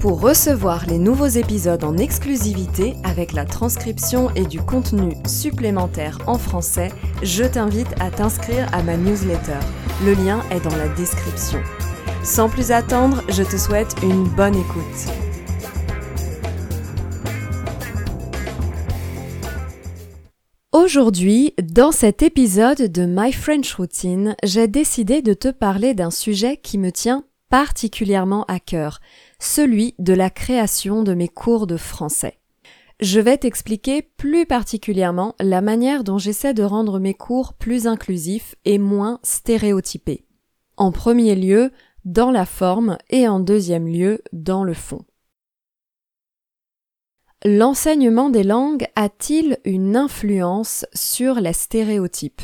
Pour 0.00 0.22
recevoir 0.22 0.86
les 0.86 0.96
nouveaux 0.96 1.26
épisodes 1.26 1.84
en 1.84 1.98
exclusivité 1.98 2.94
avec 3.04 3.34
la 3.34 3.44
transcription 3.44 4.30
et 4.34 4.46
du 4.46 4.58
contenu 4.58 5.12
supplémentaire 5.26 6.16
en 6.26 6.38
français, 6.38 6.88
je 7.22 7.44
t'invite 7.44 7.92
à 8.00 8.10
t'inscrire 8.10 8.66
à 8.72 8.82
ma 8.82 8.96
newsletter. 8.96 9.58
Le 10.02 10.14
lien 10.14 10.42
est 10.50 10.60
dans 10.60 10.74
la 10.74 10.88
description. 10.88 11.58
Sans 12.24 12.48
plus 12.48 12.70
attendre, 12.70 13.22
je 13.28 13.42
te 13.42 13.58
souhaite 13.58 13.94
une 14.02 14.24
bonne 14.24 14.54
écoute. 14.54 15.12
Aujourd'hui, 20.72 21.52
dans 21.62 21.92
cet 21.92 22.22
épisode 22.22 22.90
de 22.90 23.04
My 23.04 23.32
French 23.32 23.74
Routine, 23.74 24.34
j'ai 24.44 24.66
décidé 24.66 25.20
de 25.20 25.34
te 25.34 25.48
parler 25.48 25.92
d'un 25.92 26.10
sujet 26.10 26.56
qui 26.56 26.78
me 26.78 26.90
tient 26.90 27.24
particulièrement 27.50 28.44
à 28.44 28.58
cœur, 28.60 29.00
celui 29.38 29.94
de 29.98 30.14
la 30.14 30.30
création 30.30 31.02
de 31.02 31.12
mes 31.12 31.28
cours 31.28 31.66
de 31.66 31.76
français. 31.76 32.38
Je 33.00 33.20
vais 33.20 33.38
t'expliquer 33.38 34.02
plus 34.02 34.46
particulièrement 34.46 35.34
la 35.40 35.60
manière 35.60 36.04
dont 36.04 36.18
j'essaie 36.18 36.54
de 36.54 36.62
rendre 36.62 36.98
mes 36.98 37.14
cours 37.14 37.54
plus 37.54 37.86
inclusifs 37.86 38.54
et 38.64 38.78
moins 38.78 39.18
stéréotypés. 39.22 40.26
En 40.76 40.92
premier 40.92 41.34
lieu, 41.34 41.72
dans 42.04 42.30
la 42.30 42.46
forme 42.46 42.98
et 43.10 43.26
en 43.26 43.40
deuxième 43.40 43.88
lieu, 43.88 44.22
dans 44.32 44.64
le 44.64 44.74
fond. 44.74 45.04
L'enseignement 47.44 48.28
des 48.28 48.42
langues 48.42 48.86
a-t-il 48.96 49.58
une 49.64 49.96
influence 49.96 50.84
sur 50.92 51.36
les 51.36 51.54
stéréotypes? 51.54 52.42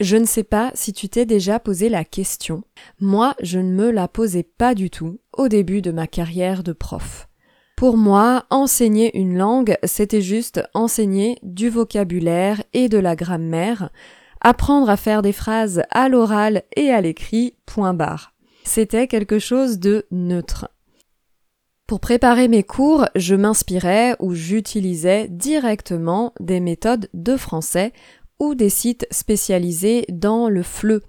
Je 0.00 0.16
ne 0.16 0.24
sais 0.24 0.44
pas 0.44 0.72
si 0.74 0.92
tu 0.92 1.08
t'es 1.08 1.26
déjà 1.26 1.60
posé 1.60 1.88
la 1.88 2.04
question. 2.04 2.62
Moi, 3.00 3.34
je 3.42 3.58
ne 3.58 3.72
me 3.72 3.90
la 3.90 4.08
posais 4.08 4.42
pas 4.42 4.74
du 4.74 4.90
tout 4.90 5.20
au 5.36 5.48
début 5.48 5.82
de 5.82 5.92
ma 5.92 6.06
carrière 6.06 6.62
de 6.62 6.72
prof. 6.72 7.28
Pour 7.76 7.96
moi, 7.96 8.44
enseigner 8.50 9.16
une 9.16 9.36
langue, 9.36 9.76
c'était 9.84 10.22
juste 10.22 10.62
enseigner 10.74 11.38
du 11.42 11.68
vocabulaire 11.68 12.62
et 12.72 12.88
de 12.88 12.98
la 12.98 13.14
grammaire, 13.14 13.90
apprendre 14.40 14.88
à 14.90 14.96
faire 14.96 15.22
des 15.22 15.32
phrases 15.32 15.82
à 15.90 16.08
l'oral 16.08 16.62
et 16.76 16.90
à 16.90 17.00
l'écrit, 17.00 17.54
point 17.66 17.94
barre. 17.94 18.32
C'était 18.64 19.06
quelque 19.06 19.38
chose 19.38 19.78
de 19.78 20.06
neutre. 20.10 20.68
Pour 21.86 21.98
préparer 21.98 22.46
mes 22.46 22.62
cours, 22.62 23.06
je 23.16 23.34
m'inspirais 23.34 24.14
ou 24.20 24.32
j'utilisais 24.32 25.26
directement 25.28 26.32
des 26.38 26.60
méthodes 26.60 27.08
de 27.14 27.36
français 27.36 27.92
ou 28.40 28.54
des 28.54 28.70
sites 28.70 29.06
spécialisés 29.10 30.04
dans 30.08 30.48
le 30.48 30.62
FLE, 30.62 31.02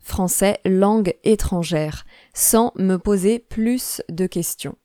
français 0.00 0.58
langue 0.64 1.14
étrangère, 1.24 2.04
sans 2.34 2.72
me 2.76 2.96
poser 2.96 3.38
plus 3.38 4.02
de 4.10 4.26
questions. 4.26 4.76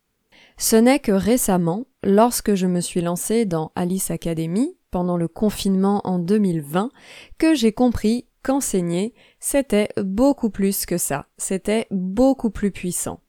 Ce 0.58 0.76
n'est 0.76 1.00
que 1.00 1.12
récemment, 1.12 1.86
lorsque 2.04 2.56
je 2.56 2.68
me 2.68 2.80
suis 2.80 3.02
lancée 3.02 3.46
dans 3.46 3.72
Alice 3.76 4.12
Academy, 4.12 4.76
pendant 4.92 5.18
le 5.18 5.28
confinement 5.28 6.02
en 6.06 6.20
2020, 6.20 6.92
que 7.38 7.54
j'ai 7.54 7.74
compris 7.74 8.26
qu'enseigner, 8.44 9.14
c'était 9.40 9.90
beaucoup 9.98 10.50
plus 10.50 10.86
que 10.86 10.98
ça, 10.98 11.28
c'était 11.38 11.88
beaucoup 11.92 12.50
plus 12.50 12.72
puissant. 12.72 13.20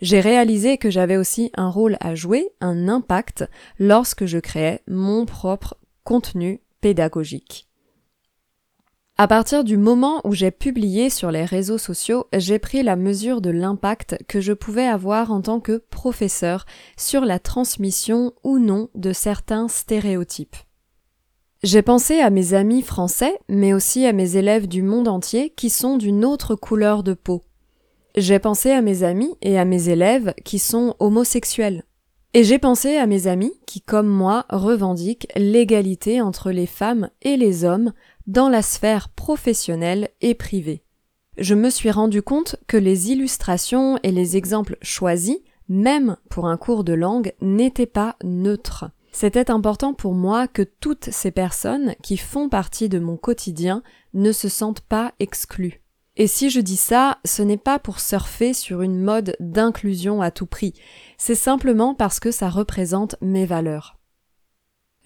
J'ai 0.00 0.20
réalisé 0.20 0.78
que 0.78 0.90
j'avais 0.90 1.16
aussi 1.16 1.50
un 1.56 1.70
rôle 1.70 1.96
à 2.00 2.14
jouer, 2.14 2.50
un 2.60 2.88
impact, 2.88 3.44
lorsque 3.78 4.26
je 4.26 4.38
créais 4.38 4.80
mon 4.86 5.26
propre 5.26 5.76
contenu 6.04 6.60
pédagogique. 6.80 7.67
À 9.20 9.26
partir 9.26 9.64
du 9.64 9.76
moment 9.76 10.20
où 10.22 10.32
j'ai 10.32 10.52
publié 10.52 11.10
sur 11.10 11.32
les 11.32 11.44
réseaux 11.44 11.76
sociaux, 11.76 12.26
j'ai 12.32 12.60
pris 12.60 12.84
la 12.84 12.94
mesure 12.94 13.40
de 13.40 13.50
l'impact 13.50 14.16
que 14.28 14.40
je 14.40 14.52
pouvais 14.52 14.86
avoir 14.86 15.32
en 15.32 15.40
tant 15.40 15.58
que 15.58 15.82
professeur 15.90 16.66
sur 16.96 17.24
la 17.24 17.40
transmission 17.40 18.32
ou 18.44 18.60
non 18.60 18.90
de 18.94 19.12
certains 19.12 19.66
stéréotypes. 19.66 20.54
J'ai 21.64 21.82
pensé 21.82 22.20
à 22.20 22.30
mes 22.30 22.54
amis 22.54 22.82
français, 22.82 23.36
mais 23.48 23.72
aussi 23.72 24.06
à 24.06 24.12
mes 24.12 24.36
élèves 24.36 24.68
du 24.68 24.82
monde 24.82 25.08
entier 25.08 25.50
qui 25.50 25.68
sont 25.68 25.96
d'une 25.96 26.24
autre 26.24 26.54
couleur 26.54 27.02
de 27.02 27.14
peau. 27.14 27.42
J'ai 28.16 28.38
pensé 28.38 28.70
à 28.70 28.82
mes 28.82 29.02
amis 29.02 29.34
et 29.42 29.58
à 29.58 29.64
mes 29.64 29.88
élèves 29.88 30.32
qui 30.44 30.60
sont 30.60 30.94
homosexuels. 31.00 31.82
Et 32.34 32.44
j'ai 32.44 32.58
pensé 32.58 32.96
à 32.98 33.06
mes 33.06 33.26
amis 33.26 33.54
qui, 33.66 33.80
comme 33.80 34.06
moi, 34.06 34.44
revendiquent 34.50 35.26
l'égalité 35.34 36.20
entre 36.20 36.52
les 36.52 36.66
femmes 36.66 37.10
et 37.22 37.36
les 37.36 37.64
hommes 37.64 37.92
dans 38.28 38.48
la 38.48 38.62
sphère 38.62 39.08
professionnelle 39.08 40.10
et 40.20 40.34
privée. 40.34 40.84
Je 41.38 41.54
me 41.54 41.70
suis 41.70 41.90
rendu 41.90 42.22
compte 42.22 42.56
que 42.66 42.76
les 42.76 43.10
illustrations 43.10 43.98
et 44.02 44.12
les 44.12 44.36
exemples 44.36 44.76
choisis, 44.82 45.38
même 45.68 46.16
pour 46.28 46.46
un 46.46 46.56
cours 46.56 46.84
de 46.84 46.92
langue, 46.92 47.32
n'étaient 47.40 47.86
pas 47.86 48.16
neutres. 48.22 48.90
C'était 49.12 49.50
important 49.50 49.94
pour 49.94 50.14
moi 50.14 50.46
que 50.46 50.62
toutes 50.62 51.10
ces 51.10 51.30
personnes 51.30 51.94
qui 52.02 52.18
font 52.18 52.48
partie 52.48 52.88
de 52.88 52.98
mon 52.98 53.16
quotidien 53.16 53.82
ne 54.12 54.30
se 54.32 54.48
sentent 54.48 54.82
pas 54.82 55.14
exclues. 55.18 55.82
Et 56.16 56.26
si 56.26 56.50
je 56.50 56.60
dis 56.60 56.76
ça, 56.76 57.18
ce 57.24 57.42
n'est 57.42 57.56
pas 57.56 57.78
pour 57.78 58.00
surfer 58.00 58.52
sur 58.52 58.82
une 58.82 59.00
mode 59.00 59.36
d'inclusion 59.40 60.20
à 60.20 60.30
tout 60.30 60.46
prix, 60.46 60.74
c'est 61.16 61.34
simplement 61.34 61.94
parce 61.94 62.20
que 62.20 62.30
ça 62.30 62.50
représente 62.50 63.16
mes 63.22 63.46
valeurs. 63.46 63.96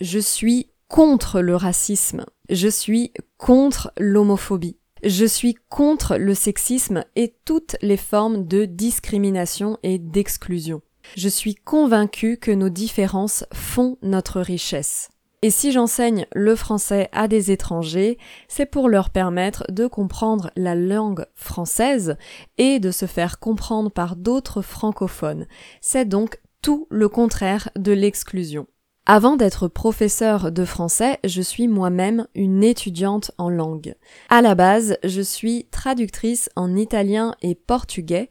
Je 0.01 0.19
suis 0.19 0.72
contre 0.93 1.41
le 1.41 1.57
racisme, 1.57 2.27
je 2.51 2.69
suis 2.69 3.15
contre 3.39 3.95
l'homophobie, 3.99 4.77
je 5.03 5.25
suis 5.25 5.55
contre 5.71 6.19
le 6.19 6.35
sexisme 6.35 7.05
et 7.17 7.35
toutes 7.47 7.77
les 7.81 7.97
formes 7.97 8.47
de 8.47 8.67
discrimination 8.67 9.79
et 9.83 9.99
d'exclusion. 9.99 10.83
Je 11.17 11.31
suis 11.31 11.55
convaincue 11.55 12.37
que 12.37 12.51
nos 12.51 12.69
différences 12.69 13.47
font 13.55 13.97
notre 14.03 14.43
richesse. 14.43 15.09
Et 15.41 15.51
si 15.51 15.73
j'enseigne 15.73 16.27
le 16.35 16.55
français 16.55 17.09
à 17.13 17.27
des 17.27 17.51
étrangers, 17.51 18.19
c'est 18.47 18.67
pour 18.67 18.91
leur 18.91 19.09
permettre 19.09 19.65
de 19.73 19.87
comprendre 19.87 20.51
la 20.57 20.75
langue 20.75 21.25
française 21.35 22.19
et 22.59 22.81
de 22.81 22.91
se 22.91 23.07
faire 23.07 23.39
comprendre 23.39 23.91
par 23.91 24.15
d'autres 24.15 24.61
francophones. 24.61 25.47
C'est 25.81 26.07
donc 26.07 26.39
tout 26.61 26.87
le 26.91 27.09
contraire 27.09 27.71
de 27.77 27.93
l'exclusion. 27.93 28.67
Avant 29.05 29.37
d'être 29.37 29.67
professeur 29.67 30.53
de 30.53 30.65
français, 30.65 31.19
je 31.25 31.43
suis 31.43 31.67
moi-même 31.67 32.29
une 32.37 32.63
étudiante 32.63 33.33
en 33.37 33.51
langue. 33.51 33.97
À 34.29 34.43
la 34.43 34.55
base, 34.55 34.97
je 35.03 35.21
suis 35.21 35.67
traductrice 35.73 36.49
en 36.55 36.77
italien 36.77 37.35
et 37.43 37.57
portugais 37.57 38.31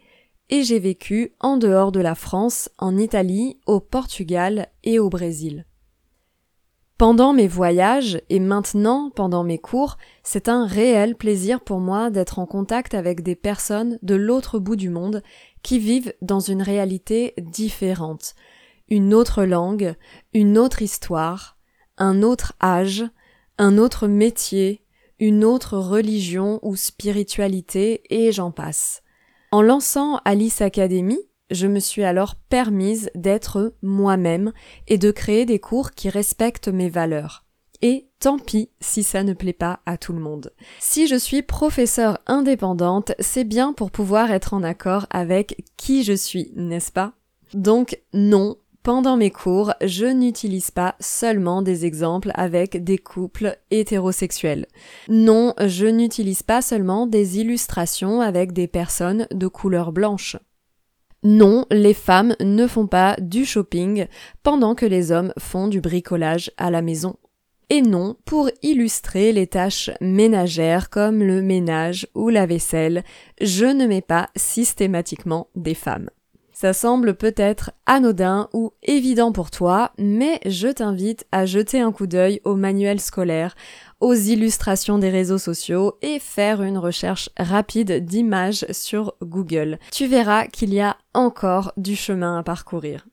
et 0.49 0.63
j'ai 0.63 0.79
vécu 0.79 1.33
en 1.41 1.57
dehors 1.57 1.91
de 1.91 1.99
la 1.99 2.15
France, 2.15 2.69
en 2.77 2.97
Italie, 2.97 3.59
au 3.65 3.81
Portugal 3.81 4.67
et 4.85 4.97
au 4.97 5.09
Brésil. 5.09 5.65
Pendant 6.97 7.33
mes 7.33 7.47
voyages 7.47 8.21
et 8.29 8.39
maintenant 8.39 9.09
pendant 9.13 9.43
mes 9.43 9.57
cours, 9.57 9.97
c'est 10.23 10.47
un 10.47 10.65
réel 10.65 11.15
plaisir 11.15 11.59
pour 11.59 11.79
moi 11.79 12.11
d'être 12.11 12.39
en 12.39 12.45
contact 12.45 12.93
avec 12.93 13.23
des 13.23 13.35
personnes 13.35 13.99
de 14.03 14.15
l'autre 14.15 14.59
bout 14.59 14.77
du 14.77 14.89
monde 14.89 15.21
qui 15.63 15.79
vivent 15.79 16.13
dans 16.21 16.39
une 16.39 16.61
réalité 16.61 17.33
différente, 17.39 18.35
une 18.91 19.13
autre 19.13 19.46
langue, 19.46 19.96
une 20.34 20.57
autre 20.57 20.81
histoire, 20.81 21.57
un 21.97 22.22
autre 22.22 22.53
âge, 22.62 23.06
un 23.57 23.78
autre 23.78 24.06
métier, 24.07 24.83
une 25.18 25.45
autre 25.45 25.77
religion 25.77 26.60
ou 26.62 26.75
spiritualité, 26.75 28.04
et 28.10 28.33
j'en 28.33 28.51
passe. 28.51 29.01
En 29.51 29.62
lançant 29.62 30.19
Alice 30.25 30.62
Academy, 30.62 31.18
je 31.51 31.68
me 31.68 31.80
suis 31.80 32.04
alors 32.04 32.36
permise 32.36 33.10
d'être 33.15 33.74
moi-même 33.81 34.51
et 34.88 34.98
de 34.98 35.12
créer 35.12 35.45
des 35.45 35.60
cours 35.60 35.92
qui 35.92 36.10
respectent 36.10 36.68
mes 36.68 36.89
valeurs. 36.89 37.45
Et 37.81 38.10
tant 38.19 38.39
pis 38.39 38.71
si 38.81 39.04
ça 39.04 39.24
ne 39.24 39.33
plaît 39.33 39.54
pas 39.54 39.80
à 39.86 39.98
tout 39.98 40.12
le 40.12 40.19
monde. 40.19 40.51
Si 40.80 41.07
je 41.07 41.15
suis 41.15 41.44
professeure 41.44 42.19
indépendante, 42.27 43.13
c'est 43.19 43.45
bien 43.45 43.71
pour 43.71 43.89
pouvoir 43.89 44.31
être 44.31 44.54
en 44.54 44.63
accord 44.63 45.07
avec 45.10 45.63
qui 45.77 46.04
je 46.04 46.13
suis, 46.13 46.51
n'est-ce 46.56 46.92
pas? 46.92 47.13
Donc 47.54 48.00
non, 48.13 48.57
pendant 48.83 49.18
mes 49.18 49.31
cours, 49.31 49.74
je 49.83 50.06
n'utilise 50.06 50.72
pas 50.72 50.95
seulement 51.00 51.62
des 51.62 51.86
exemples 51.86 52.31
avec 52.33 52.83
des 52.83 52.98
couples 52.98 53.57
hétérosexuels. 53.69 54.66
Non, 55.07 55.54
je 55.66 55.86
n'utilise 55.86 56.44
pas 56.44 56.62
seulement 56.62 57.07
des 57.07 57.39
illustrations 57.39 58.22
avec 58.22 58.54
des 58.54 58.68
personnes 58.68 59.28
de 59.31 59.48
couleur 59.48 59.92
blanche. 59.92 60.38
Non, 61.24 61.66
les 61.69 61.94
femmes 61.94 62.36
ne 62.42 62.66
font 62.66 62.88
pas 62.88 63.16
du 63.19 63.45
shopping 63.45 64.07
pendant 64.42 64.74
que 64.74 64.88
les 64.88 65.12
hommes 65.12 65.34
font 65.38 65.68
du 65.68 65.80
bricolage 65.80 66.51
à 66.57 66.72
la 66.72 66.81
maison. 66.81 67.18
et 67.72 67.81
non 67.81 68.18
pour 68.25 68.50
illustrer 68.63 69.31
les 69.31 69.48
tâches 69.48 69.92
ménagères 70.01 70.89
comme 70.89 71.24
le 71.24 71.42
ménage 71.42 72.06
ou 72.16 72.27
la 72.27 72.45
vaisselle. 72.45 73.04
Je 73.39 73.66
ne 73.66 73.88
mets 73.88 74.01
pas 74.01 74.30
systématiquement 74.36 75.48
des 75.56 75.74
femmes. 75.74 76.10
Ça 76.62 76.74
semble 76.74 77.16
peut-être 77.16 77.72
anodin 77.88 78.48
ou 78.54 78.72
évident 78.84 79.31
pour 79.31 79.50
toi, 79.50 79.94
mais 79.98 80.40
je 80.46 80.68
t'invite 80.68 81.25
à 81.31 81.48
jeter 81.48 81.80
un 81.80 81.92
coup 81.92 82.06
d'œil 82.06 82.40
au 82.44 82.56
manuel 82.56 83.02
scolaire, 83.02 83.56
aux 84.00 84.13
illustrations 84.13 85.00
des 85.00 85.10
réseaux 85.10 85.40
sociaux 85.40 85.98
et 86.04 86.19
faire 86.19 86.62
une 86.62 86.78
recherche 86.78 87.31
rapide 87.36 88.06
d'images 88.06 88.68
sur 88.69 89.16
Google. 89.24 89.80
Tu 89.92 90.06
verras 90.06 90.46
qu'il 90.46 90.72
y 90.72 90.81
a 90.81 90.98
encore 91.16 91.74
du 91.78 91.96
chemin 91.96 92.38
à 92.38 92.44
parcourir. 92.44 93.08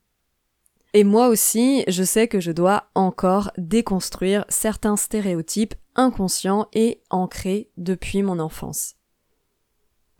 Et 0.93 1.03
moi 1.03 1.27
aussi, 1.27 1.83
je 1.87 2.03
sais 2.03 2.27
que 2.27 2.39
je 2.39 2.51
dois 2.51 2.83
encore 2.93 3.49
déconstruire 3.57 4.45
certains 4.49 4.95
stéréotypes 4.95 5.73
inconscients 5.95 6.67
et 6.73 7.01
ancrés 7.09 7.71
depuis 7.77 8.21
mon 8.21 8.37
enfance. 8.37 8.98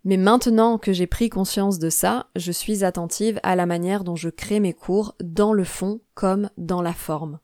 Mais 0.04 0.16
maintenant 0.16 0.78
que 0.78 0.92
j'ai 0.92 1.06
pris 1.06 1.28
conscience 1.28 1.78
de 1.78 1.90
ça, 1.90 2.28
je 2.36 2.52
suis 2.52 2.84
attentive 2.84 3.38
à 3.42 3.56
la 3.56 3.66
manière 3.66 4.04
dont 4.04 4.16
je 4.16 4.30
crée 4.30 4.60
mes 4.60 4.72
cours 4.72 5.14
dans 5.22 5.52
le 5.52 5.64
fond 5.64 6.00
comme 6.14 6.50
dans 6.56 6.82
la 6.82 6.94
forme. 6.94 7.38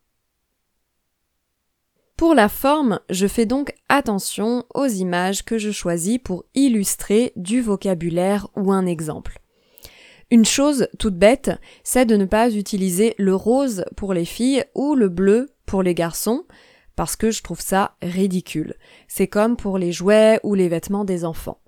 Pour 2.17 2.35
la 2.35 2.49
forme, 2.49 3.01
je 3.11 3.27
fais 3.27 3.45
donc 3.45 3.75
attention 3.91 4.65
aux 4.75 4.87
images 4.87 5.45
que 5.45 5.59
je 5.59 5.71
choisis 5.71 6.19
pour 6.19 6.47
illustrer 6.55 7.33
du 7.37 7.61
vocabulaire 7.61 8.49
ou 8.57 8.73
un 8.73 8.87
exemple. 8.87 9.39
Une 10.31 10.47
chose 10.47 10.89
toute 10.99 11.19
bête, 11.19 11.51
c'est 11.85 12.07
de 12.07 12.17
ne 12.17 12.25
pas 12.25 12.51
utiliser 12.51 13.15
le 13.19 13.35
rose 13.35 13.85
pour 13.97 14.15
les 14.15 14.25
filles 14.25 14.65
ou 14.75 14.95
le 14.95 15.11
bleu 15.11 15.51
pour 15.67 15.83
les 15.83 15.95
garçons, 15.95 16.47
parce 16.97 17.17
que 17.17 17.31
je 17.31 17.43
trouve 17.43 17.61
ça 17.61 17.97
ridicule. 18.01 18.75
C'est 19.09 19.29
comme 19.29 19.57
pour 19.57 19.77
les 19.77 19.93
jouets 19.93 20.41
ou 20.43 20.55
les 20.55 20.69
vêtements 20.69 21.05
des 21.05 21.25
enfants. 21.25 21.61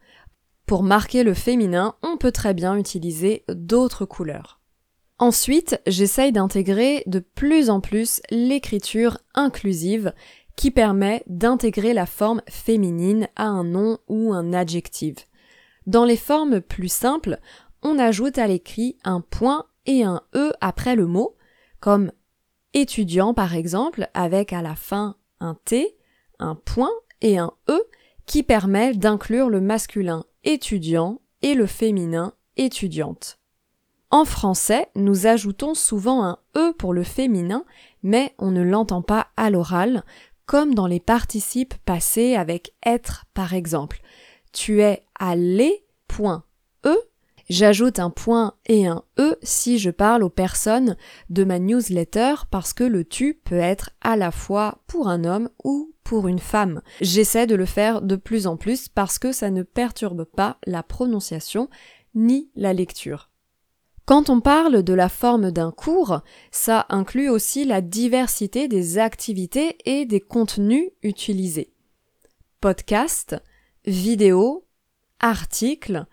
Pour 0.68 0.82
marquer 0.82 1.22
le 1.22 1.32
féminin, 1.32 1.94
on 2.02 2.18
peut 2.18 2.30
très 2.30 2.52
bien 2.52 2.76
utiliser 2.76 3.42
d'autres 3.48 4.04
couleurs. 4.04 4.60
Ensuite, 5.18 5.80
j'essaye 5.86 6.30
d'intégrer 6.30 7.02
de 7.06 7.20
plus 7.20 7.70
en 7.70 7.80
plus 7.80 8.20
l'écriture 8.30 9.16
inclusive 9.34 10.12
qui 10.56 10.70
permet 10.70 11.24
d'intégrer 11.26 11.94
la 11.94 12.04
forme 12.04 12.42
féminine 12.50 13.28
à 13.34 13.46
un 13.46 13.64
nom 13.64 13.96
ou 14.08 14.34
un 14.34 14.52
adjectif. 14.52 15.14
Dans 15.86 16.04
les 16.04 16.18
formes 16.18 16.60
plus 16.60 16.92
simples, 16.92 17.38
on 17.82 17.98
ajoute 17.98 18.36
à 18.36 18.46
l'écrit 18.46 18.98
un 19.04 19.22
point 19.22 19.64
et 19.86 20.04
un 20.04 20.20
E 20.34 20.52
après 20.60 20.96
le 20.96 21.06
mot, 21.06 21.34
comme 21.80 22.12
étudiant 22.74 23.32
par 23.32 23.54
exemple, 23.54 24.10
avec 24.12 24.52
à 24.52 24.60
la 24.60 24.74
fin 24.74 25.16
un 25.40 25.54
T, 25.64 25.96
un 26.38 26.56
point 26.56 26.92
et 27.22 27.38
un 27.38 27.52
E 27.70 27.80
qui 28.26 28.42
permet 28.42 28.92
d'inclure 28.92 29.48
le 29.48 29.62
masculin 29.62 30.26
étudiant 30.48 31.20
et 31.42 31.54
le 31.54 31.66
féminin 31.66 32.32
étudiante. 32.56 33.38
En 34.10 34.24
français, 34.24 34.88
nous 34.96 35.26
ajoutons 35.26 35.74
souvent 35.74 36.24
un 36.24 36.38
E 36.56 36.72
pour 36.72 36.94
le 36.94 37.02
féminin, 37.02 37.64
mais 38.02 38.34
on 38.38 38.50
ne 38.50 38.62
l'entend 38.62 39.02
pas 39.02 39.28
à 39.36 39.50
l'oral, 39.50 40.02
comme 40.46 40.74
dans 40.74 40.86
les 40.86 41.00
participes 41.00 41.74
passés 41.84 42.34
avec 42.34 42.72
être 42.84 43.26
par 43.34 43.52
exemple. 43.52 44.00
Tu 44.54 44.80
es 44.80 45.04
allé, 45.18 45.84
point 46.08 46.44
E. 46.86 46.96
J'ajoute 47.48 47.98
un 47.98 48.10
point 48.10 48.54
et 48.66 48.86
un 48.86 49.04
E 49.18 49.38
si 49.42 49.78
je 49.78 49.90
parle 49.90 50.22
aux 50.22 50.28
personnes 50.28 50.96
de 51.30 51.44
ma 51.44 51.58
newsletter 51.58 52.34
parce 52.50 52.74
que 52.74 52.84
le 52.84 53.04
tu 53.04 53.34
peut 53.42 53.58
être 53.58 53.90
à 54.02 54.16
la 54.16 54.30
fois 54.30 54.82
pour 54.86 55.08
un 55.08 55.24
homme 55.24 55.48
ou 55.64 55.94
pour 56.04 56.28
une 56.28 56.38
femme. 56.38 56.82
J'essaie 57.00 57.46
de 57.46 57.54
le 57.54 57.64
faire 57.64 58.02
de 58.02 58.16
plus 58.16 58.46
en 58.46 58.58
plus 58.58 58.88
parce 58.88 59.18
que 59.18 59.32
ça 59.32 59.50
ne 59.50 59.62
perturbe 59.62 60.24
pas 60.24 60.58
la 60.66 60.82
prononciation 60.82 61.70
ni 62.14 62.50
la 62.54 62.74
lecture. 62.74 63.30
Quand 64.04 64.30
on 64.30 64.40
parle 64.40 64.82
de 64.82 64.94
la 64.94 65.08
forme 65.08 65.50
d'un 65.50 65.70
cours, 65.70 66.20
ça 66.50 66.86
inclut 66.88 67.28
aussi 67.28 67.64
la 67.64 67.80
diversité 67.80 68.68
des 68.68 68.98
activités 68.98 69.76
et 69.84 70.06
des 70.06 70.20
contenus 70.20 70.90
utilisés. 71.02 71.72
Podcast, 72.60 73.36
vidéos, 73.84 74.66
articles, 75.20 76.06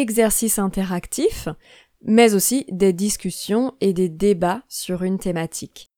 exercices 0.00 0.58
interactifs, 0.58 1.48
mais 2.02 2.34
aussi 2.34 2.66
des 2.70 2.92
discussions 2.92 3.74
et 3.80 3.92
des 3.92 4.08
débats 4.08 4.62
sur 4.68 5.02
une 5.02 5.18
thématique. 5.18 5.90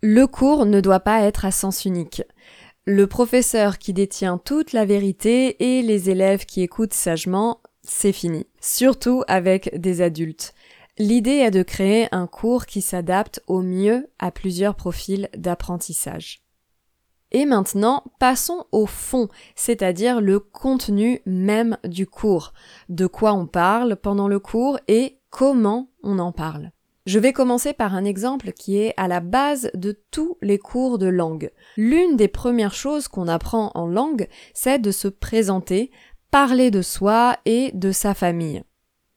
Le 0.00 0.26
cours 0.26 0.66
ne 0.66 0.80
doit 0.80 1.00
pas 1.00 1.22
être 1.22 1.44
à 1.44 1.50
sens 1.50 1.84
unique 1.84 2.22
le 2.84 3.06
professeur 3.06 3.78
qui 3.78 3.92
détient 3.92 4.38
toute 4.38 4.72
la 4.72 4.84
vérité 4.84 5.76
et 5.76 5.82
les 5.82 6.10
élèves 6.10 6.46
qui 6.46 6.62
écoutent 6.62 6.94
sagement, 6.94 7.60
c'est 7.82 8.12
fini. 8.12 8.46
Surtout 8.60 9.22
avec 9.28 9.78
des 9.78 10.02
adultes. 10.02 10.54
L'idée 10.98 11.30
est 11.30 11.50
de 11.50 11.62
créer 11.62 12.08
un 12.12 12.26
cours 12.26 12.66
qui 12.66 12.82
s'adapte 12.82 13.40
au 13.46 13.62
mieux 13.62 14.10
à 14.18 14.30
plusieurs 14.30 14.74
profils 14.74 15.28
d'apprentissage. 15.36 16.41
Et 17.32 17.46
maintenant, 17.46 18.04
passons 18.18 18.66
au 18.72 18.86
fond, 18.86 19.28
c'est-à-dire 19.56 20.20
le 20.20 20.38
contenu 20.38 21.20
même 21.26 21.78
du 21.84 22.06
cours. 22.06 22.52
De 22.88 23.06
quoi 23.06 23.32
on 23.32 23.46
parle 23.46 23.96
pendant 23.96 24.28
le 24.28 24.38
cours 24.38 24.78
et 24.86 25.18
comment 25.30 25.88
on 26.02 26.18
en 26.18 26.30
parle. 26.30 26.70
Je 27.04 27.18
vais 27.18 27.32
commencer 27.32 27.72
par 27.72 27.94
un 27.94 28.04
exemple 28.04 28.52
qui 28.52 28.78
est 28.78 28.94
à 28.96 29.08
la 29.08 29.18
base 29.18 29.70
de 29.74 29.98
tous 30.12 30.36
les 30.40 30.58
cours 30.58 30.98
de 30.98 31.06
langue. 31.06 31.50
L'une 31.76 32.16
des 32.16 32.28
premières 32.28 32.74
choses 32.74 33.08
qu'on 33.08 33.26
apprend 33.26 33.72
en 33.74 33.86
langue, 33.86 34.28
c'est 34.54 34.78
de 34.78 34.92
se 34.92 35.08
présenter, 35.08 35.90
parler 36.30 36.70
de 36.70 36.80
soi 36.80 37.38
et 37.44 37.72
de 37.74 37.90
sa 37.90 38.14
famille. 38.14 38.62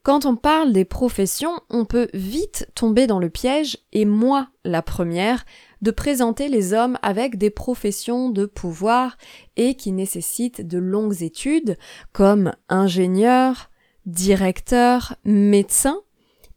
Quand 0.05 0.27
on 0.27 0.35
parle 0.35 0.71
des 0.71 0.85
professions, 0.85 1.59
on 1.71 1.83
peut 1.83 2.09
vite 2.13 2.69
tomber 2.75 3.07
dans 3.07 3.17
le 3.17 3.31
piège, 3.31 3.79
et 3.91 4.05
moi 4.05 4.49
la 4.63 4.83
première, 4.83 5.45
de 5.81 5.89
présenter 5.89 6.47
les 6.47 6.73
hommes 6.73 6.99
avec 7.01 7.39
des 7.39 7.49
professions 7.49 8.29
de 8.29 8.45
pouvoir 8.45 9.17
et 9.57 9.73
qui 9.73 9.91
nécessitent 9.91 10.61
de 10.61 10.77
longues 10.77 11.23
études, 11.23 11.75
comme 12.13 12.53
ingénieur, 12.69 13.71
directeur, 14.05 15.15
médecin, 15.25 16.01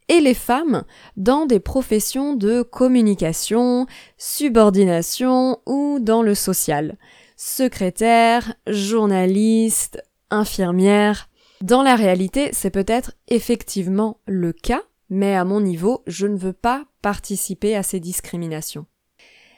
et 0.08 0.20
les 0.20 0.34
femmes 0.34 0.84
dans 1.16 1.46
des 1.46 1.58
professions 1.58 2.34
de 2.34 2.60
communication, 2.60 3.86
subordination 4.18 5.58
ou 5.64 6.00
dans 6.02 6.20
le 6.20 6.34
social. 6.34 6.98
Secrétaire, 7.38 8.56
journaliste, 8.66 10.02
infirmière. 10.30 11.30
Dans 11.60 11.82
la 11.82 11.96
réalité, 11.96 12.50
c'est 12.52 12.70
peut-être 12.70 13.12
effectivement 13.26 14.20
le 14.26 14.52
cas, 14.52 14.82
mais 15.10 15.34
à 15.34 15.44
mon 15.44 15.60
niveau, 15.60 16.02
je 16.06 16.26
ne 16.26 16.36
veux 16.36 16.52
pas 16.52 16.84
participer 17.02 17.74
à 17.74 17.82
ces 17.82 17.98
discriminations. 17.98 18.86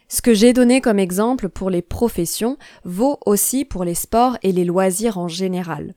Ce 0.08 0.22
que 0.22 0.34
j'ai 0.34 0.52
donné 0.52 0.80
comme 0.80 0.98
exemple 0.98 1.48
pour 1.48 1.70
les 1.70 1.82
professions 1.82 2.56
vaut 2.84 3.18
aussi 3.26 3.64
pour 3.64 3.84
les 3.84 3.94
sports 3.94 4.38
et 4.42 4.50
les 4.50 4.64
loisirs 4.64 5.18
en 5.18 5.28
général. 5.28 5.94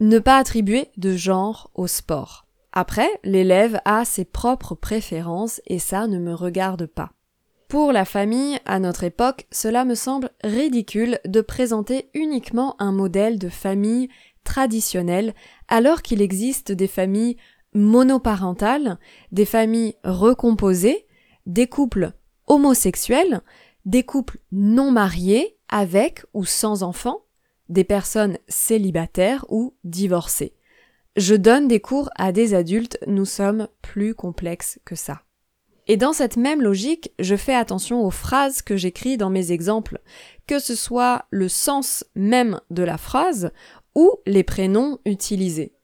Ne 0.00 0.18
pas 0.18 0.38
attribuer 0.38 0.88
de 0.96 1.14
genre 1.14 1.70
au 1.74 1.86
sport. 1.86 2.46
Après, 2.72 3.08
l'élève 3.22 3.80
a 3.84 4.04
ses 4.04 4.24
propres 4.24 4.74
préférences 4.74 5.60
et 5.66 5.78
ça 5.78 6.06
ne 6.06 6.18
me 6.18 6.34
regarde 6.34 6.86
pas. 6.86 7.10
Pour 7.68 7.92
la 7.92 8.04
famille, 8.04 8.58
à 8.64 8.78
notre 8.78 9.04
époque, 9.04 9.46
cela 9.50 9.84
me 9.84 9.94
semble 9.94 10.30
ridicule 10.42 11.18
de 11.24 11.40
présenter 11.40 12.08
uniquement 12.14 12.76
un 12.78 12.92
modèle 12.92 13.38
de 13.38 13.48
famille 13.48 14.08
traditionnelle 14.44 15.34
alors 15.68 16.02
qu'il 16.02 16.22
existe 16.22 16.72
des 16.72 16.86
familles 16.86 17.36
monoparentales, 17.74 18.98
des 19.32 19.44
familles 19.44 19.96
recomposées, 20.04 21.06
des 21.46 21.66
couples 21.66 22.12
homosexuels, 22.46 23.40
des 23.84 24.02
couples 24.02 24.38
non 24.52 24.90
mariés 24.90 25.56
avec 25.68 26.24
ou 26.34 26.44
sans 26.44 26.82
enfants, 26.82 27.24
des 27.68 27.84
personnes 27.84 28.38
célibataires 28.48 29.44
ou 29.48 29.74
divorcées. 29.84 30.54
Je 31.16 31.34
donne 31.34 31.68
des 31.68 31.80
cours 31.80 32.10
à 32.16 32.32
des 32.32 32.54
adultes, 32.54 32.98
nous 33.06 33.24
sommes 33.24 33.68
plus 33.82 34.14
complexes 34.14 34.78
que 34.84 34.96
ça. 34.96 35.22
Et 35.86 35.96
dans 35.96 36.12
cette 36.12 36.36
même 36.36 36.62
logique, 36.62 37.12
je 37.18 37.36
fais 37.36 37.54
attention 37.54 38.04
aux 38.04 38.10
phrases 38.10 38.62
que 38.62 38.76
j'écris 38.76 39.16
dans 39.16 39.30
mes 39.30 39.52
exemples, 39.52 40.00
que 40.46 40.58
ce 40.58 40.74
soit 40.74 41.26
le 41.30 41.48
sens 41.48 42.04
même 42.14 42.60
de 42.70 42.82
la 42.82 42.96
phrase 42.96 43.52
ou 43.94 44.12
les 44.26 44.42
prénoms 44.42 44.98
utilisés. 45.04 45.74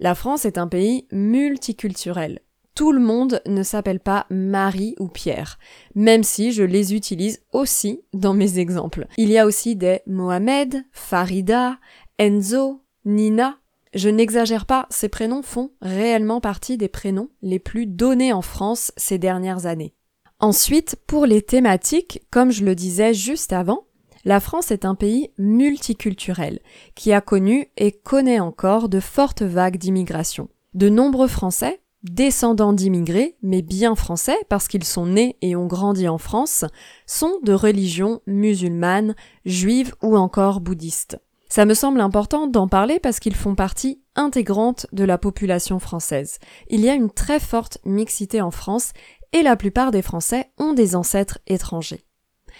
La 0.00 0.14
France 0.14 0.44
est 0.44 0.58
un 0.58 0.68
pays 0.68 1.06
multiculturel. 1.12 2.40
Tout 2.74 2.90
le 2.90 3.00
monde 3.00 3.40
ne 3.46 3.62
s'appelle 3.62 4.00
pas 4.00 4.26
Marie 4.30 4.96
ou 4.98 5.06
Pierre, 5.06 5.58
même 5.94 6.24
si 6.24 6.50
je 6.50 6.64
les 6.64 6.94
utilise 6.94 7.42
aussi 7.52 8.00
dans 8.12 8.34
mes 8.34 8.58
exemples. 8.58 9.06
Il 9.16 9.30
y 9.30 9.38
a 9.38 9.46
aussi 9.46 9.76
des 9.76 10.00
Mohamed, 10.06 10.84
Farida, 10.90 11.78
Enzo, 12.18 12.82
Nina, 13.04 13.58
je 13.94 14.08
n'exagère 14.08 14.66
pas, 14.66 14.86
ces 14.90 15.08
prénoms 15.08 15.42
font 15.42 15.70
réellement 15.80 16.40
partie 16.40 16.76
des 16.76 16.88
prénoms 16.88 17.28
les 17.42 17.60
plus 17.60 17.86
donnés 17.86 18.32
en 18.32 18.42
France 18.42 18.90
ces 18.96 19.18
dernières 19.18 19.66
années. 19.66 19.94
Ensuite, 20.40 20.96
pour 21.06 21.26
les 21.26 21.42
thématiques, 21.42 22.22
comme 22.30 22.50
je 22.50 22.64
le 22.64 22.74
disais 22.74 23.14
juste 23.14 23.52
avant, 23.52 23.86
la 24.24 24.40
France 24.40 24.70
est 24.70 24.84
un 24.84 24.94
pays 24.94 25.30
multiculturel 25.38 26.60
qui 26.94 27.12
a 27.12 27.20
connu 27.20 27.68
et 27.76 27.92
connaît 27.92 28.40
encore 28.40 28.88
de 28.88 29.00
fortes 29.00 29.42
vagues 29.42 29.76
d'immigration. 29.76 30.48
De 30.74 30.88
nombreux 30.88 31.28
Français, 31.28 31.80
descendants 32.02 32.72
d'immigrés, 32.72 33.36
mais 33.42 33.62
bien 33.62 33.94
français 33.94 34.36
parce 34.48 34.68
qu'ils 34.68 34.84
sont 34.84 35.06
nés 35.06 35.36
et 35.42 35.56
ont 35.56 35.66
grandi 35.66 36.08
en 36.08 36.18
France, 36.18 36.64
sont 37.06 37.38
de 37.42 37.52
religion 37.52 38.20
musulmane, 38.26 39.14
juive 39.44 39.94
ou 40.02 40.16
encore 40.16 40.60
bouddhiste. 40.60 41.18
Ça 41.48 41.66
me 41.66 41.74
semble 41.74 42.00
important 42.00 42.46
d'en 42.46 42.66
parler 42.66 42.98
parce 42.98 43.20
qu'ils 43.20 43.36
font 43.36 43.54
partie 43.54 44.00
intégrante 44.16 44.86
de 44.92 45.04
la 45.04 45.18
population 45.18 45.78
française. 45.78 46.38
Il 46.68 46.80
y 46.80 46.88
a 46.88 46.94
une 46.94 47.10
très 47.10 47.40
forte 47.40 47.78
mixité 47.84 48.40
en 48.40 48.50
France 48.50 48.92
et 49.32 49.42
la 49.42 49.56
plupart 49.56 49.90
des 49.90 50.02
Français 50.02 50.50
ont 50.58 50.72
des 50.72 50.96
ancêtres 50.96 51.38
étrangers. 51.46 52.04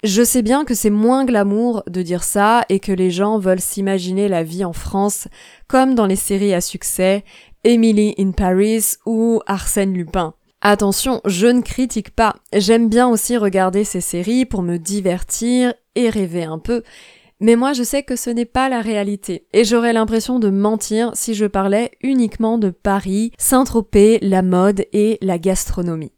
Je 0.05 0.23
sais 0.23 0.43
bien 0.43 0.67
que 0.67 0.75
c'est 0.75 0.91
moins 0.91 1.25
glamour 1.25 1.83
de 1.89 2.03
dire 2.03 2.25
ça 2.25 2.67
et 2.69 2.79
que 2.79 2.93
les 2.93 3.11
gens 3.11 3.39
veulent 3.39 3.59
s'imaginer 3.59 4.29
la 4.29 4.43
vie 4.43 4.63
en 4.63 4.75
France 4.75 5.29
comme 5.67 5.95
dans 5.95 6.05
les 6.05 6.15
séries 6.15 6.53
à 6.53 6.61
succès 6.61 7.25
Emily 7.65 8.15
in 8.19 8.33
Paris 8.33 8.97
ou 9.07 9.41
Arsène 9.47 9.95
Lupin. 9.95 10.35
Attention, 10.61 11.23
je 11.25 11.47
ne 11.47 11.63
critique 11.63 12.11
pas. 12.11 12.37
J'aime 12.53 12.91
bien 12.91 13.09
aussi 13.09 13.39
regarder 13.39 13.83
ces 13.85 14.03
séries 14.03 14.45
pour 14.45 14.61
me 14.61 14.77
divertir 14.77 15.73
et 15.95 16.11
rêver 16.11 16.45
un 16.45 16.59
peu. 16.59 16.83
Mais 17.41 17.57
moi 17.57 17.73
je 17.73 17.83
sais 17.83 18.03
que 18.03 18.15
ce 18.15 18.29
n'est 18.29 18.45
pas 18.45 18.69
la 18.69 18.83
réalité, 18.83 19.47
et 19.55 19.65
j'aurais 19.65 19.95
l'impression 19.95 20.39
de 20.39 20.51
mentir 20.51 21.13
si 21.15 21.33
je 21.33 21.47
parlais 21.47 21.93
uniquement 22.03 22.59
de 22.59 22.69
Paris, 22.69 23.33
Saint-Tropez, 23.39 24.19
la 24.21 24.43
mode 24.43 24.85
et 24.93 25.17
la 25.23 25.39
gastronomie. 25.39 26.13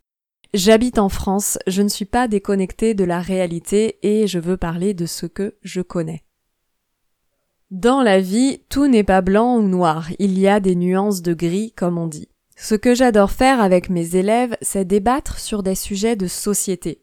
J'habite 0.55 0.99
en 0.99 1.09
France, 1.09 1.59
je 1.67 1.83
ne 1.83 1.88
suis 1.88 2.05
pas 2.05 2.29
déconnectée 2.29 2.95
de 2.95 3.05
la 3.05 3.21
réalité 3.21 3.99
et 4.03 4.26
je 4.26 4.38
veux 4.38 4.57
parler 4.57 4.95
de 4.95 5.07
ce 5.07 5.26
que 5.26 5.57
je 5.62 5.81
connais. 5.81 6.23
Dans 7.71 8.00
la 8.00 8.21
vie, 8.21 8.61
tout 8.69 8.87
n'est 8.87 9.05
pas 9.05 9.23
blanc 9.23 9.57
ou 9.57 9.62
noir, 9.62 10.09
il 10.19 10.38
y 10.38 10.47
a 10.47 10.61
des 10.61 10.76
nuances 10.76 11.21
de 11.21 11.35
gris, 11.35 11.73
comme 11.73 11.99
on 11.99 12.07
dit. 12.07 12.29
Ce 12.57 12.75
que 12.75 12.95
j'adore 12.95 13.33
faire 13.33 13.61
avec 13.61 13.91
mes 13.91 14.17
élèves, 14.17 14.57
c'est 14.62 14.85
débattre 14.85 15.38
sur 15.38 15.62
des 15.62 15.75
sujets 15.75 16.17
de 16.17 16.26
société. 16.26 17.03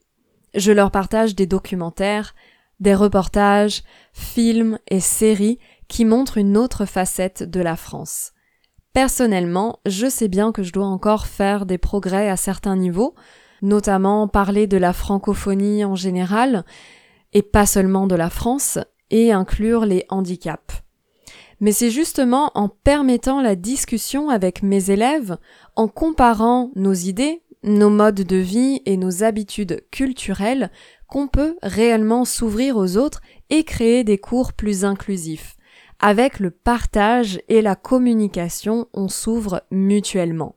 Je 0.54 0.72
leur 0.72 0.90
partage 0.90 1.34
des 1.34 1.46
documentaires, 1.46 2.34
des 2.80 2.94
reportages, 2.94 3.82
films 4.12 4.78
et 4.88 5.00
séries 5.00 5.58
qui 5.86 6.04
montrent 6.04 6.38
une 6.38 6.56
autre 6.56 6.86
facette 6.86 7.42
de 7.42 7.60
la 7.60 7.76
France. 7.76 8.33
Personnellement, 8.94 9.80
je 9.86 10.08
sais 10.08 10.28
bien 10.28 10.52
que 10.52 10.62
je 10.62 10.72
dois 10.72 10.86
encore 10.86 11.26
faire 11.26 11.66
des 11.66 11.78
progrès 11.78 12.30
à 12.30 12.36
certains 12.36 12.76
niveaux, 12.76 13.16
notamment 13.60 14.28
parler 14.28 14.68
de 14.68 14.76
la 14.76 14.92
francophonie 14.92 15.84
en 15.84 15.96
général, 15.96 16.64
et 17.32 17.42
pas 17.42 17.66
seulement 17.66 18.06
de 18.06 18.14
la 18.14 18.30
France, 18.30 18.78
et 19.10 19.32
inclure 19.32 19.84
les 19.84 20.06
handicaps. 20.10 20.82
Mais 21.58 21.72
c'est 21.72 21.90
justement 21.90 22.52
en 22.54 22.68
permettant 22.68 23.42
la 23.42 23.56
discussion 23.56 24.28
avec 24.30 24.62
mes 24.62 24.92
élèves, 24.92 25.38
en 25.74 25.88
comparant 25.88 26.70
nos 26.76 26.94
idées, 26.94 27.42
nos 27.64 27.90
modes 27.90 28.22
de 28.22 28.36
vie 28.36 28.80
et 28.86 28.96
nos 28.96 29.24
habitudes 29.24 29.84
culturelles 29.90 30.70
qu'on 31.08 31.26
peut 31.26 31.56
réellement 31.64 32.24
s'ouvrir 32.24 32.76
aux 32.76 32.96
autres 32.96 33.22
et 33.50 33.64
créer 33.64 34.04
des 34.04 34.18
cours 34.18 34.52
plus 34.52 34.84
inclusifs. 34.84 35.56
Avec 36.06 36.38
le 36.38 36.50
partage 36.50 37.40
et 37.48 37.62
la 37.62 37.76
communication, 37.76 38.88
on 38.92 39.08
s'ouvre 39.08 39.62
mutuellement. 39.70 40.56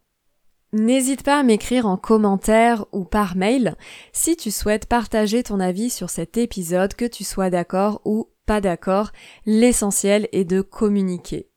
N'hésite 0.74 1.24
pas 1.24 1.40
à 1.40 1.44
m'écrire 1.44 1.86
en 1.86 1.96
commentaire 1.96 2.84
ou 2.92 3.06
par 3.06 3.38
mail 3.38 3.76
si 4.12 4.36
tu 4.36 4.52
souhaites 4.52 4.88
partager 4.88 5.44
ton 5.44 5.62
avis 5.62 5.90
sur 5.90 6.10
cet 6.10 6.36
épisode, 6.36 6.96
que 6.96 7.06
tu 7.06 7.24
sois 7.24 7.50
d'accord 7.50 8.02
ou 8.04 8.28
pas 8.46 8.60
d'accord, 8.60 9.12
l'essentiel 9.46 10.28
est 10.34 10.44
de 10.44 10.60
communiquer. 10.60 11.48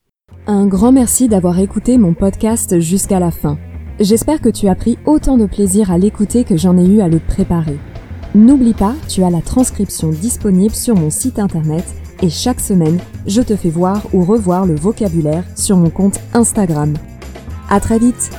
Un 0.47 0.69
grand 0.69 0.93
merci 0.93 1.27
d'avoir 1.27 1.59
écouté 1.59 1.99
mon 1.99 2.15
podcast 2.15 2.79
jusqu'à 2.79 3.19
la 3.19 3.33
fin. 3.33 3.59
J'espère 3.99 4.41
que 4.41 4.51
tu 4.51 4.69
as 4.69 4.77
pris 4.77 4.99
autant 5.05 5.37
de 5.37 5.47
plaisir 5.47 5.91
à 5.91 5.99
l'écouter 5.99 6.45
que 6.45 6.57
j'en 6.57 6.79
ai 6.79 6.87
eu 6.87 7.01
à 7.01 7.09
le 7.09 7.19
préparer. 7.19 7.81
N'oublie 8.37 8.75
pas, 8.75 8.95
tu 9.09 9.25
as 9.25 9.31
la 9.31 9.43
transcription 9.43 10.11
disponible 10.11 10.77
sur 10.77 10.95
mon 10.95 11.11
site 11.11 11.41
internet 11.41 11.85
et 12.23 12.31
chaque 12.31 12.61
semaine, 12.61 12.99
je 13.27 13.43
te 13.43 13.57
fais 13.57 13.71
voir 13.71 14.03
ou 14.13 14.25
revoir 14.25 14.67
le 14.67 14.75
vocabulaire 14.75 15.45
sur 15.57 15.77
mon 15.77 15.91
compte 15.91 16.21
Instagram. 16.35 16.95
À 17.69 17.81
très 17.81 17.99
vite! 17.99 18.31